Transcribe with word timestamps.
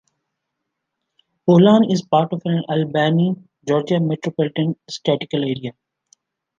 Poulan 1.45 1.91
is 1.91 2.01
part 2.01 2.33
of 2.33 2.41
the 2.41 2.65
Albany, 2.69 3.35
Georgia 3.67 3.99
Metropolitan 3.99 4.75
Statistical 4.89 5.43
Area. 5.43 5.73